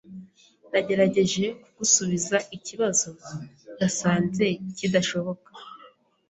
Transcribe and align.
Nagerageje 0.71 1.45
gusubiza 1.77 2.37
ikibazo, 2.55 3.09
nasanze 3.77 4.45
kidashoboka. 4.77 5.49